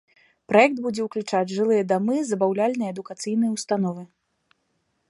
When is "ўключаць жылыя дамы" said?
1.07-2.17